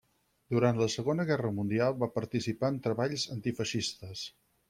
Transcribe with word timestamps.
Durant 0.53 0.77
la 0.83 0.87
Segona 0.93 1.25
Guerra 1.31 1.51
Mundial 1.57 1.99
va 2.05 2.09
participar 2.17 2.73
en 2.75 2.81
treballs 2.87 3.27
antifeixistes. 3.39 4.27